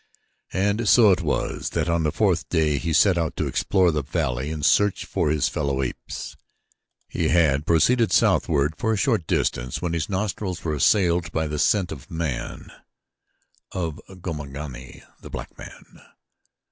And 0.55 0.89
so 0.89 1.11
it 1.11 1.21
was 1.21 1.69
that 1.73 1.87
on 1.87 2.01
the 2.01 2.11
fourth 2.11 2.49
day 2.49 2.79
he 2.79 2.91
set 2.91 3.19
out 3.19 3.35
to 3.35 3.45
explore 3.45 3.91
the 3.91 4.01
valley 4.01 4.49
and 4.49 4.65
search 4.65 5.05
for 5.05 5.29
his 5.29 5.47
fellow 5.47 5.83
apes. 5.83 6.35
He 7.07 7.27
had 7.27 7.67
proceeded 7.67 8.11
southward 8.11 8.75
for 8.77 8.93
a 8.93 8.97
short 8.97 9.27
distance 9.27 9.79
when 9.79 9.93
his 9.93 10.09
nostrils 10.09 10.63
were 10.63 10.73
assailed 10.73 11.31
by 11.31 11.45
the 11.47 11.59
scent 11.59 11.91
of 11.91 12.09
man, 12.09 12.71
of 13.73 14.01
Gomangani, 14.09 15.03
the 15.21 15.29
black 15.29 15.55
man. 15.59 16.01